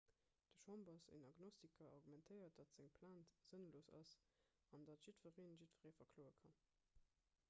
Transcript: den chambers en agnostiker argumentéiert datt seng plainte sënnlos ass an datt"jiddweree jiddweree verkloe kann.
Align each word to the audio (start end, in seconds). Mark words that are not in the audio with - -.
den 0.45 0.57
chambers 0.59 1.07
en 1.15 1.25
agnostiker 1.31 1.91
argumentéiert 1.97 2.57
datt 2.61 2.73
seng 2.77 2.89
plainte 3.01 3.37
sënnlos 3.49 3.89
ass 3.99 4.15
an 4.79 4.87
datt"jiddweree 4.89 5.47
jiddweree 5.61 5.95
verkloe 6.01 6.35
kann. 6.41 6.61